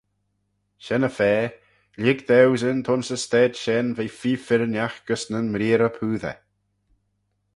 [0.83, 1.33] Shen-y-fa,
[2.01, 6.37] lhig dauesyn t'ayns y stayd shen ve feer firrinagh gys nyn mreearrey-poosey.